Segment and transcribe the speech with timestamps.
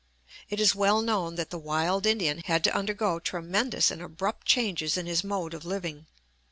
[0.49, 4.97] It is well known that the wild Indian had to undergo tremendous and abrupt changes
[4.97, 6.07] in his mode of living.